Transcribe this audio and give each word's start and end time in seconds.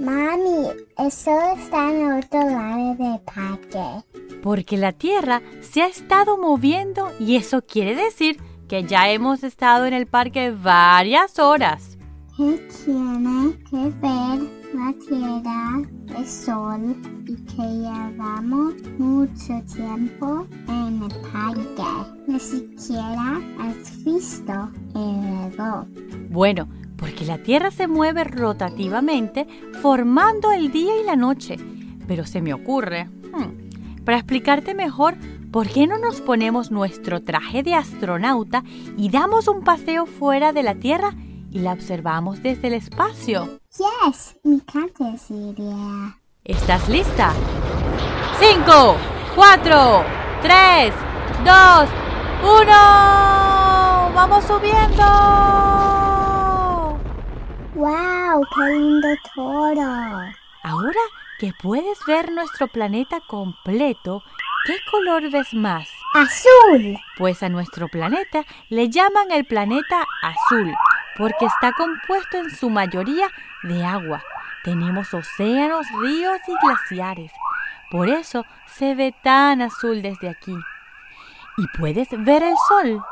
Mami, 0.00 0.68
eso 0.98 1.30
está 1.56 1.90
en 1.90 2.12
otro 2.14 2.40
lado 2.40 2.94
del 2.96 3.20
parque. 3.20 4.04
Porque 4.42 4.76
la 4.76 4.92
Tierra 4.92 5.40
se 5.60 5.82
ha 5.82 5.86
estado 5.86 6.36
moviendo 6.36 7.12
y 7.20 7.36
eso 7.36 7.62
quiere 7.62 7.94
decir 7.94 8.40
que 8.68 8.82
ya 8.84 9.08
hemos 9.10 9.44
estado 9.44 9.86
en 9.86 9.94
el 9.94 10.06
parque 10.06 10.50
varias 10.50 11.38
horas. 11.38 11.96
¿Qué 12.36 12.68
tiene 12.84 13.56
que 13.70 13.76
ver 14.00 14.50
la 14.74 14.92
Tierra, 15.08 15.82
el 16.18 16.26
Sol 16.26 16.96
y 17.26 17.36
que 17.36 17.62
llevamos 17.62 18.74
mucho 18.98 19.62
tiempo 19.72 20.44
en 20.68 21.02
el 21.04 21.14
parque? 21.30 22.12
Ni 22.26 22.40
siquiera 22.40 23.40
has 23.60 24.04
visto 24.04 24.70
el 24.96 25.52
reloj. 25.52 25.86
Bueno, 26.30 26.66
porque 27.04 27.26
la 27.26 27.36
Tierra 27.36 27.70
se 27.70 27.86
mueve 27.86 28.24
rotativamente 28.24 29.46
formando 29.82 30.52
el 30.52 30.72
día 30.72 30.98
y 30.98 31.04
la 31.04 31.16
noche. 31.16 31.58
Pero 32.08 32.24
se 32.24 32.40
me 32.40 32.54
ocurre, 32.54 33.04
hmm, 33.04 34.04
para 34.06 34.16
explicarte 34.16 34.72
mejor, 34.72 35.14
¿por 35.52 35.68
qué 35.68 35.86
no 35.86 35.98
nos 35.98 36.22
ponemos 36.22 36.70
nuestro 36.70 37.22
traje 37.22 37.62
de 37.62 37.74
astronauta 37.74 38.64
y 38.96 39.10
damos 39.10 39.48
un 39.48 39.64
paseo 39.64 40.06
fuera 40.06 40.54
de 40.54 40.62
la 40.62 40.76
Tierra 40.76 41.12
y 41.50 41.58
la 41.58 41.74
observamos 41.74 42.42
desde 42.42 42.68
el 42.68 42.72
espacio? 42.72 43.60
Yes, 43.76 44.36
me 44.42 44.54
encanta 44.54 45.12
esa 45.12 45.34
idea. 45.34 46.18
¿Estás 46.42 46.88
lista? 46.88 47.34
¡Cinco! 48.40 48.96
¡Cuatro! 49.36 50.04
¡Tres! 50.40 50.94
¡Dos! 51.44 51.86
¡Uno! 52.62 54.10
¡Vamos 54.14 54.42
subiendo! 54.44 55.93
¡Wow! 57.74 58.46
¡Qué 58.54 58.70
lindo 58.70 59.08
todo! 59.34 59.82
Ahora 60.62 61.00
que 61.40 61.52
puedes 61.60 61.98
ver 62.06 62.30
nuestro 62.30 62.68
planeta 62.68 63.18
completo, 63.26 64.22
¿qué 64.64 64.76
color 64.92 65.28
ves 65.28 65.52
más? 65.54 65.88
¡Azul! 66.14 66.96
Pues 67.18 67.42
a 67.42 67.48
nuestro 67.48 67.88
planeta 67.88 68.44
le 68.68 68.90
llaman 68.90 69.32
el 69.32 69.44
planeta 69.44 70.04
azul, 70.22 70.72
porque 71.18 71.46
está 71.46 71.72
compuesto 71.72 72.38
en 72.38 72.50
su 72.54 72.70
mayoría 72.70 73.26
de 73.64 73.84
agua. 73.84 74.22
Tenemos 74.62 75.12
océanos, 75.12 75.84
ríos 76.00 76.38
y 76.46 76.52
glaciares. 76.64 77.32
Por 77.90 78.08
eso 78.08 78.46
se 78.66 78.94
ve 78.94 79.12
tan 79.24 79.62
azul 79.62 80.00
desde 80.00 80.28
aquí. 80.28 80.56
¿Y 81.56 81.66
puedes 81.76 82.08
ver 82.10 82.44
el 82.44 82.54
sol? 82.68 83.04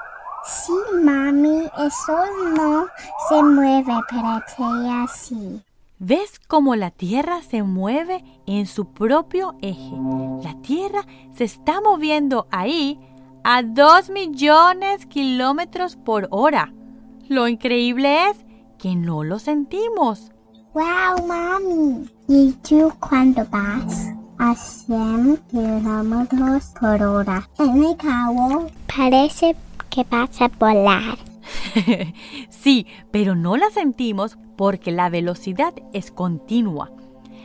Sí, 0.44 0.72
mami, 1.02 1.68
el 1.78 1.90
sol 1.90 2.54
no 2.56 2.86
se 3.28 3.42
mueve, 3.42 3.92
pero 4.10 4.42
ella 4.58 5.06
sí. 5.06 5.62
¿Ves 5.98 6.40
cómo 6.48 6.74
la 6.74 6.90
Tierra 6.90 7.42
se 7.42 7.62
mueve 7.62 8.24
en 8.46 8.66
su 8.66 8.86
propio 8.86 9.54
eje? 9.62 9.92
La 10.42 10.60
Tierra 10.62 11.06
se 11.32 11.44
está 11.44 11.80
moviendo 11.80 12.48
ahí 12.50 12.98
a 13.44 13.62
2 13.62 14.10
millones 14.10 15.06
kilómetros 15.06 15.94
por 15.94 16.26
hora. 16.32 16.72
Lo 17.28 17.46
increíble 17.46 18.30
es 18.30 18.38
que 18.78 18.96
no 18.96 19.22
lo 19.22 19.38
sentimos. 19.38 20.32
¡Wow, 20.74 21.26
mami! 21.26 22.10
¿Y 22.26 22.50
tú 22.68 22.92
cuándo 22.98 23.46
vas? 23.50 24.08
A 24.38 24.56
100 24.56 25.36
kilómetros 25.50 26.72
por 26.80 27.00
hora. 27.00 27.48
En 27.60 27.84
el 27.84 27.96
cabo 27.96 28.66
parece 28.92 29.54
que 29.92 30.04
vas 30.08 30.40
a 30.40 30.48
volar. 30.48 31.18
sí, 32.48 32.86
pero 33.10 33.34
no 33.36 33.56
la 33.56 33.70
sentimos 33.70 34.38
porque 34.56 34.90
la 34.90 35.10
velocidad 35.10 35.74
es 35.92 36.10
continua. 36.10 36.90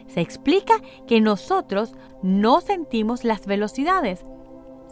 Se 0.08 0.22
explica 0.22 0.75
que 1.07 1.19
nosotros 1.19 1.94
no 2.24 2.62
sentimos 2.62 3.25
las 3.25 3.46
velocidades, 3.46 4.24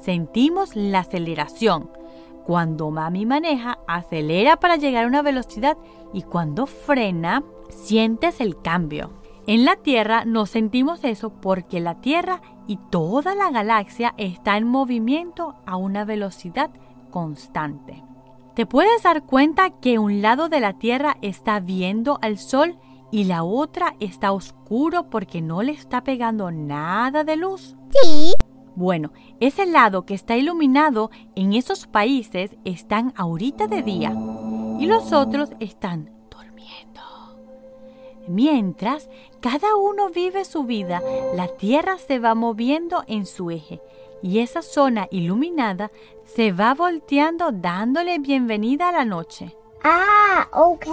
sentimos 0.02 0.76
la 0.76 1.00
aceleración. 1.00 1.90
Cuando 2.46 2.92
mami 2.92 3.26
maneja, 3.26 3.80
acelera 3.88 4.58
para 4.58 4.76
llegar 4.76 5.06
a 5.06 5.08
una 5.08 5.22
velocidad 5.22 5.78
y 6.14 6.24
cuando 6.24 6.66
frena, 6.68 7.44
sientes 7.70 8.42
el 8.42 8.62
cambio. 8.62 9.14
En 9.48 9.64
la 9.64 9.78
Tierra 9.78 10.26
no 10.26 10.46
sentimos 10.46 11.04
eso 11.04 11.30
porque 11.30 11.80
la 11.80 12.02
Tierra 12.02 12.42
y 12.68 12.78
toda 12.90 13.34
la 13.34 13.50
galaxia 13.50 14.14
está 14.18 14.58
en 14.58 14.68
movimiento 14.68 15.56
a 15.66 15.78
una 15.78 16.04
velocidad 16.04 16.72
constante. 17.16 18.03
¿Te 18.56 18.66
puedes 18.66 19.03
dar 19.03 19.24
cuenta 19.24 19.70
que 19.70 20.00
un 20.00 20.22
lado 20.22 20.50
de 20.50 20.59
la 20.59 20.74
Tierra 20.74 21.16
está 21.22 21.62
viendo 21.62 22.20
al 22.22 22.38
Sol 22.38 22.78
y 23.09 23.24
la 23.24 23.46
otra 23.46 23.96
está 24.02 24.34
oscuro 24.34 25.09
porque 25.09 25.42
no 25.42 25.64
le 25.64 25.72
está 25.72 26.03
pegando 26.03 26.52
nada 26.52 27.24
de 27.24 27.38
luz? 27.38 27.78
Sí. 27.92 28.34
Bueno, 28.76 29.14
ese 29.40 29.66
lado 29.66 30.06
que 30.06 30.14
está 30.14 30.36
iluminado 30.36 31.09
en 31.36 31.53
esos 31.53 31.88
países 31.88 32.58
están 32.66 33.14
ahorita 33.16 33.68
de 33.68 33.82
día 33.82 34.14
y 34.78 34.86
los 34.86 35.14
otros 35.14 35.52
están 35.62 36.12
durmiendo. 36.30 37.02
Mientras 38.28 39.09
cada 39.40 39.78
uno 39.78 40.09
vive 40.09 40.44
su 40.44 40.66
vida, 40.66 41.02
la 41.34 41.47
Tierra 41.47 41.97
se 41.97 42.20
va 42.20 42.36
moviendo 42.36 43.06
en 43.08 43.26
su 43.26 43.52
eje 43.52 43.80
y 44.22 44.40
esa 44.40 44.62
zona 44.62 45.08
iluminada 45.12 45.92
se 46.26 46.52
va 46.52 46.74
volteando 46.74 47.52
dándole 47.52 48.20
bienvenida 48.20 48.90
a 48.90 48.92
la 48.92 49.06
noche. 49.06 49.56
Ah, 49.84 50.48
ok. 50.52 50.88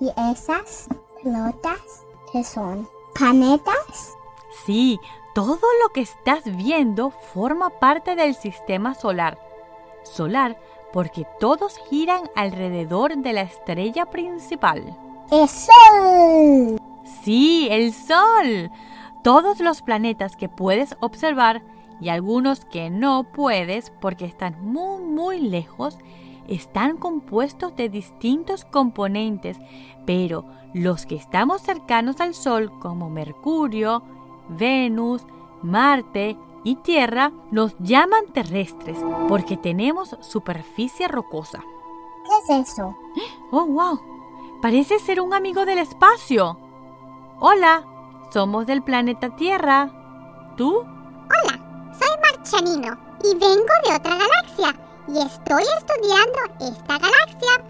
¿Y 0.00 0.08
esas 0.30 0.88
pelotas 1.22 2.04
qué 2.32 2.42
son? 2.42 2.88
¿Planetas? 3.14 4.14
Sí, 4.64 4.98
todo 5.34 5.66
lo 5.82 5.88
que 5.92 6.00
estás 6.00 6.44
viendo 6.56 7.10
forma 7.10 7.70
parte 7.70 8.16
del 8.16 8.34
sistema 8.34 8.94
solar. 8.94 9.38
Solar 10.02 10.58
porque 10.92 11.26
todos 11.40 11.76
giran 11.88 12.30
alrededor 12.34 13.16
de 13.16 13.32
la 13.32 13.42
estrella 13.42 14.06
principal. 14.06 14.96
¡El 15.30 15.48
Sol! 15.48 16.80
Sí, 17.22 17.68
el 17.70 17.92
Sol. 17.92 18.70
Todos 19.22 19.60
los 19.60 19.82
planetas 19.82 20.36
que 20.36 20.48
puedes 20.48 20.96
observar 21.00 21.62
y 22.02 22.08
algunos 22.08 22.64
que 22.64 22.90
no 22.90 23.24
puedes 23.32 23.90
porque 24.00 24.24
están 24.24 24.56
muy 24.60 25.02
muy 25.02 25.38
lejos 25.38 25.96
están 26.48 26.96
compuestos 26.96 27.76
de 27.76 27.88
distintos 27.88 28.64
componentes, 28.64 29.56
pero 30.04 30.44
los 30.74 31.06
que 31.06 31.14
estamos 31.14 31.62
cercanos 31.62 32.20
al 32.20 32.34
Sol 32.34 32.72
como 32.80 33.08
Mercurio, 33.08 34.02
Venus, 34.48 35.24
Marte 35.62 36.36
y 36.64 36.74
Tierra 36.76 37.30
nos 37.52 37.76
llaman 37.78 38.26
terrestres 38.32 38.98
porque 39.28 39.56
tenemos 39.56 40.16
superficie 40.20 41.06
rocosa. 41.06 41.62
¿Qué 42.46 42.54
es 42.54 42.68
eso? 42.68 42.96
¡Oh, 43.52 43.66
wow! 43.66 44.00
Parece 44.60 44.98
ser 44.98 45.20
un 45.20 45.34
amigo 45.34 45.64
del 45.64 45.78
espacio. 45.78 46.58
Hola, 47.38 47.84
somos 48.32 48.66
del 48.66 48.82
planeta 48.82 49.36
Tierra. 49.36 50.54
¿Tú? 50.56 50.84
Marchanino 52.52 52.98
y 53.24 53.34
vengo 53.36 53.72
de 53.86 53.94
otra 53.94 54.16
galaxia 54.16 54.76
y 55.08 55.18
estoy 55.18 55.62
estudiando 55.78 56.38
esta 56.60 56.98
galaxia. 56.98 57.64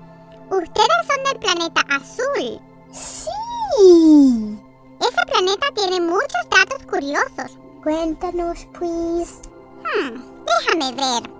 Ustedes 0.50 1.06
son 1.06 1.24
del 1.24 1.38
planeta 1.38 1.80
azul. 1.94 2.60
Sí. 2.90 4.58
Ese 5.00 5.26
planeta 5.30 5.66
tiene 5.74 6.00
muchos 6.00 6.48
datos 6.50 6.86
curiosos. 6.88 7.58
Cuéntanos, 7.82 8.66
please. 8.78 9.42
Hmm, 9.84 10.20
déjame 10.46 10.92
ver. 10.96 11.30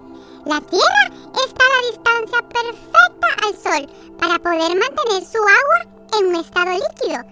La 0.45 0.61
Tierra 0.61 1.07
está 1.45 1.65
a 1.65 1.73
la 1.75 1.89
distancia 1.91 2.49
perfecta 2.49 3.27
al 3.45 3.57
Sol 3.57 4.17
para 4.19 4.39
poder 4.39 4.79
mantener 4.79 5.25
su 5.25 5.39
agua 5.39 6.19
en 6.19 6.27
un 6.29 6.37
estado 6.37 6.73
líquido. 6.73 7.23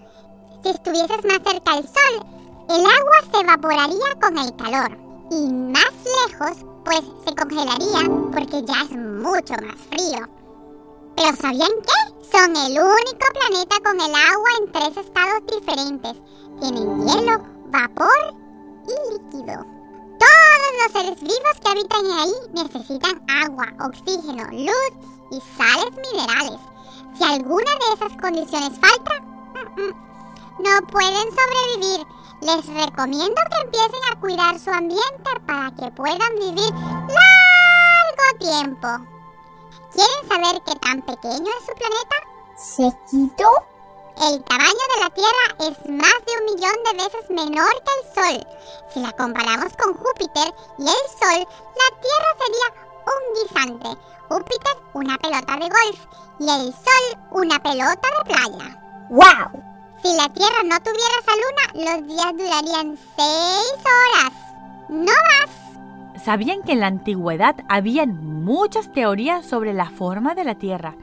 Si 0.63 0.71
estuvieses 0.71 1.25
más 1.25 1.41
cerca 1.45 1.77
del 1.77 1.85
Sol, 1.85 2.27
el 2.69 2.81
agua 2.81 3.17
se 3.33 3.41
evaporaría 3.41 4.15
con 4.21 4.39
el 4.39 4.57
calor. 4.57 5.10
Y 5.31 5.53
más 5.53 5.93
lejos, 6.29 6.67
pues 6.85 7.03
se 7.25 7.35
congelaría 7.37 8.01
porque 8.33 8.65
ya 8.65 8.83
es 8.83 8.91
mucho 8.91 9.55
más 9.63 9.77
frío. 9.89 10.27
Pero 11.17 11.37
¿sabían 11.37 11.71
qué? 11.83 12.27
Son 12.33 12.57
el 12.57 12.73
único 12.73 13.27
planeta 13.33 13.77
con 13.85 14.01
el 14.01 14.15
agua 14.15 14.51
en 14.61 14.73
tres 14.73 14.97
estados 14.97 15.43
diferentes. 15.47 16.17
Tienen 16.61 17.07
hielo, 17.07 17.45
vapor 17.67 18.35
y 18.87 19.13
líquido. 19.13 19.65
Todos 20.19 20.73
los 20.83 20.93
seres 20.93 21.21
vivos 21.21 21.61
que 21.63 21.71
habitan 21.71 22.07
ahí 22.11 22.33
necesitan 22.53 23.23
agua, 23.29 23.73
oxígeno, 23.87 24.45
luz 24.51 24.93
y 25.31 25.41
sales 25.57 25.93
minerales. 26.13 26.61
Si 27.17 27.25
alguna 27.25 27.71
de 27.71 27.95
esas 27.95 28.17
condiciones 28.21 28.79
falta, 28.79 29.21
mm, 29.21 29.81
mm, 29.81 30.10
no 30.63 30.87
pueden 30.89 31.29
sobrevivir. 31.31 32.07
Les 32.43 32.67
recomiendo 32.67 33.41
que 33.51 33.61
empiecen 33.63 34.01
a 34.11 34.21
cuidar 34.21 34.59
su 34.59 34.71
ambiente 34.71 35.31
para 35.47 35.71
que 35.73 35.91
puedan 35.93 36.35
vivir 36.39 36.73
largo 36.73 38.39
tiempo. 38.39 38.89
¿Quieren 39.93 40.29
saber 40.29 40.63
qué 40.65 40.75
tan 40.77 41.03
pequeño 41.03 41.51
es 41.59 41.67
su 41.67 41.75
planeta? 41.75 42.17
¿Sequito? 42.57 43.49
El 44.23 44.45
tamaño 44.45 44.85
de 44.95 45.01
la 45.03 45.11
Tierra 45.11 45.47
es 45.61 45.91
más 45.91 46.15
de 46.27 46.33
un 46.39 46.45
millón 46.55 46.77
de 46.85 47.05
veces 47.05 47.31
menor 47.31 47.71
que 47.85 47.93
el 47.97 48.15
Sol. 48.15 48.47
Si 48.93 49.01
la 49.01 49.13
comparamos 49.13 49.73
con 49.83 49.95
Júpiter 49.95 50.55
y 50.79 50.83
el 50.83 51.05
Sol, 51.19 51.47
la 51.77 51.89
Tierra 52.01 52.31
sería 52.39 52.69
un 53.07 53.23
guisante. 53.35 54.01
Júpiter 54.29 54.77
una 54.93 55.19
pelota 55.19 55.57
de 55.57 55.69
golf 55.69 56.07
y 56.39 56.51
el 56.51 56.73
Sol 56.73 57.19
una 57.31 57.59
pelota 57.63 58.09
de 58.19 58.33
playa. 58.33 58.81
¡Wow! 59.11 59.70
Si 60.03 60.17
la 60.17 60.29
Tierra 60.31 60.63
no 60.65 60.79
tuviera 60.81 61.15
esa 61.21 61.35
luna, 61.37 61.93
los 61.93 62.09
días 62.09 62.33
durarían 62.33 62.99
seis 63.17 63.75
horas. 63.85 64.33
No 64.89 65.13
más. 65.13 66.23
¿Sabían 66.25 66.63
que 66.63 66.73
en 66.73 66.81
la 66.81 66.87
antigüedad 66.87 67.57
habían 67.69 68.43
muchas 68.45 68.93
teorías 68.93 69.45
sobre 69.45 69.75
la 69.75 69.91
forma 69.91 70.35
de 70.35 70.45
la 70.45 70.55
Tierra? 70.55 70.95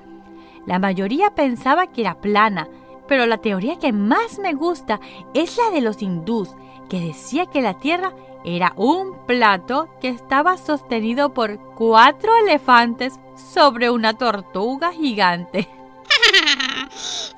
La 0.66 0.80
mayoría 0.80 1.30
pensaba 1.32 1.88
que 1.88 2.02
era 2.02 2.16
plana, 2.16 2.68
pero 3.08 3.26
la 3.28 3.38
teoría 3.38 3.78
que 3.78 3.94
más 3.94 4.40
me 4.40 4.54
gusta 4.54 5.00
es 5.34 5.58
la 5.58 5.70
de 5.70 5.82
los 5.82 6.02
hindús, 6.02 6.50
que 6.90 7.00
decía 7.00 7.46
que 7.46 7.62
la 7.62 7.76
Tierra 7.76 8.14
era 8.44 8.74
un 8.78 9.26
plato 9.28 9.90
que 10.02 10.10
estaba 10.10 10.58
sostenido 10.58 11.34
por 11.34 11.60
cuatro 11.76 12.36
elefantes 12.38 13.20
sobre 13.36 13.90
una 13.92 14.14
tortuga 14.14 14.92
gigante. 14.92 15.70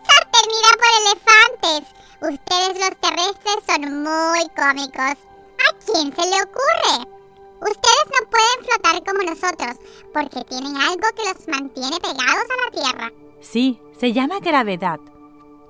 Ustedes 2.21 2.79
los 2.79 2.97
terrestres 2.99 3.63
son 3.65 4.03
muy 4.03 4.49
cómicos. 4.55 5.15
¿A 5.59 5.73
quién 5.85 6.13
se 6.13 6.29
le 6.29 6.43
ocurre? 6.43 7.07
Ustedes 7.61 8.05
no 8.07 8.29
pueden 8.29 8.65
flotar 8.65 9.03
como 9.05 9.23
nosotros 9.23 9.77
porque 10.13 10.43
tienen 10.49 10.75
algo 10.75 11.07
que 11.15 11.27
los 11.27 11.47
mantiene 11.47 11.97
pegados 11.99 12.45
a 12.49 12.65
la 12.65 12.81
Tierra. 12.81 13.11
Sí, 13.41 13.81
se 13.97 14.11
llama 14.11 14.39
gravedad. 14.39 14.99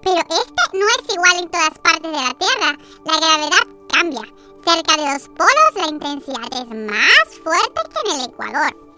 Pero 0.01 0.19
este 0.19 0.77
no 0.77 0.85
es 0.85 1.13
igual 1.13 1.37
en 1.37 1.49
todas 1.49 1.77
partes 1.79 2.11
de 2.11 2.17
la 2.17 2.33
Tierra. 2.33 2.77
La 3.05 3.17
gravedad 3.17 3.67
cambia. 3.93 4.21
Cerca 4.65 4.97
de 4.97 5.13
los 5.13 5.27
polos 5.29 5.75
la 5.75 5.87
intensidad 5.87 6.47
es 6.51 6.67
más 6.67 7.39
fuerte 7.43 7.81
que 7.93 8.11
en 8.11 8.19
el 8.19 8.29
Ecuador. 8.29 8.89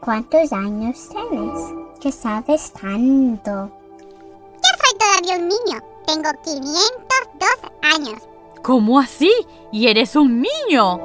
¿Cuántos 0.00 0.52
años 0.52 1.08
tienes? 1.08 1.88
¿Qué 2.00 2.12
sabes 2.12 2.70
tanto? 2.72 3.70
Yo 3.98 4.70
soy 4.84 4.98
todavía 4.98 5.36
un 5.36 5.48
niño. 5.48 5.93
Tengo 6.06 6.30
502 6.44 7.48
años. 7.94 8.22
¿Cómo 8.62 8.98
así? 8.98 9.32
¿Y 9.72 9.88
eres 9.88 10.16
un 10.16 10.42
niño? 10.42 10.98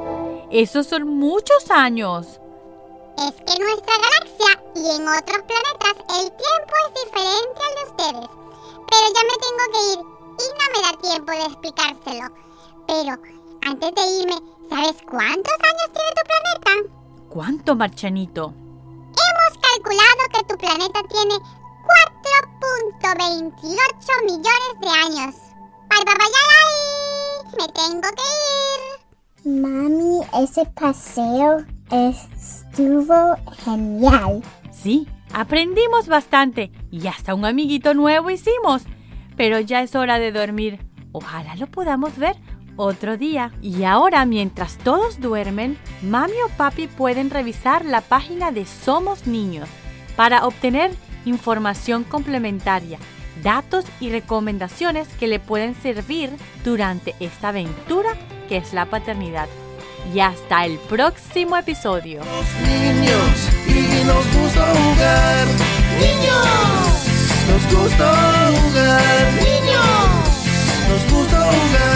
Esos 0.52 0.88
son 0.88 1.08
muchos 1.08 1.70
años. 1.72 2.40
Es 3.18 3.34
que 3.36 3.54
en 3.54 3.66
nuestra 3.66 3.94
galaxia 3.98 4.64
y 4.76 4.96
en 4.96 5.08
otros 5.08 5.44
planetas 5.44 5.96
el 6.22 6.32
tiempo 6.32 6.74
es 6.86 6.94
diferente 7.04 7.60
al 7.68 7.76
de 7.76 7.84
ustedes. 7.92 8.30
Pero 8.90 9.06
ya 9.14 9.24
me 9.24 9.36
tengo 9.44 9.66
que 9.74 9.82
ir 9.94 10.00
y 10.40 10.46
no 10.58 10.66
me 10.74 10.82
da 10.82 11.02
tiempo 11.02 11.32
de 11.32 11.46
explicárselo. 11.46 12.28
Pero 12.88 13.12
antes 13.68 13.96
de 13.96 14.22
irme, 14.22 14.38
¿sabes 14.70 14.96
cuántos 15.10 15.54
años 15.54 15.90
tiene 15.94 16.12
tu 16.16 16.24
planeta? 16.30 16.96
¿Cuánto, 17.30 17.76
Marchanito? 17.76 18.54
Hemos 19.10 19.58
calculado 19.62 20.22
que 20.34 20.44
tu 20.46 20.58
planeta 20.58 21.04
tiene 21.10 21.36
4.28 22.62 24.26
millones 24.26 24.74
de 24.82 24.88
años. 24.88 25.36
Bye, 25.90 26.04
bye, 26.06 26.16
bye, 26.16 27.58
Me 27.58 27.68
tengo 27.74 28.08
que 28.16 28.28
ir. 28.38 29.62
Mami, 29.62 30.22
ese 30.44 30.66
paseo 30.66 31.66
estuvo 31.92 33.36
genial. 33.64 34.44
Sí, 34.72 35.08
aprendimos 35.34 36.08
bastante 36.08 36.72
y 36.92 37.08
hasta 37.08 37.34
un 37.34 37.46
amiguito 37.46 37.94
nuevo 37.94 38.30
hicimos. 38.30 38.84
Pero 39.36 39.60
ya 39.60 39.82
es 39.82 39.96
hora 39.96 40.20
de 40.20 40.32
dormir. 40.32 40.86
Ojalá 41.12 41.56
lo 41.56 41.68
podamos 41.68 42.18
ver 42.18 42.36
otro 42.76 43.18
día. 43.18 43.52
Y 43.62 43.84
ahora, 43.84 44.26
mientras 44.26 44.78
todos 44.78 45.20
duermen, 45.20 45.78
mami 46.02 46.34
o 46.46 46.50
papi 46.58 46.88
pueden 46.88 47.30
revisar 47.30 47.86
la 47.86 48.02
página 48.02 48.52
de 48.52 48.66
Somos 48.66 49.28
Niños 49.28 49.68
para 50.16 50.46
obtener 50.46 50.92
información 51.26 52.04
complementaria, 52.04 53.00
datos 53.44 53.86
y 54.00 54.10
recomendaciones 54.10 55.08
que 55.20 55.28
le 55.28 55.40
pueden 55.40 55.76
servir 55.76 56.32
durante 56.64 57.16
esta 57.20 57.50
aventura 57.50 58.16
que 58.48 58.58
es 58.58 58.74
la 58.74 58.86
paternidad. 58.86 59.48
Y 60.14 60.20
hasta 60.22 60.66
el 60.66 60.78
próximo 60.80 61.56
episodio. 61.56 62.22
Los 62.24 62.68
niños 62.68 63.50
y 63.68 64.06
nos 64.06 64.26
gusta 64.34 64.66
jugar. 64.74 65.48
Niños, 66.00 66.40
nos 67.48 67.80
gusta 67.80 68.52
jugar. 68.56 69.34
Niños, 69.34 70.10
nos 70.90 71.14
gusta 71.14 71.38
jugar. 71.38 71.89